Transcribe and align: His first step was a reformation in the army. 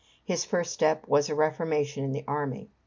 His 0.23 0.45
first 0.45 0.73
step 0.73 1.07
was 1.07 1.29
a 1.29 1.35
reformation 1.35 2.03
in 2.03 2.11
the 2.11 2.23
army. 2.27 2.71